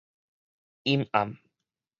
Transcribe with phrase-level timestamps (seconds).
[0.83, 1.37] 今暗